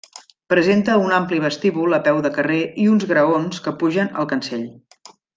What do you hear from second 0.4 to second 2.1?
Presenta un ampli vestíbul a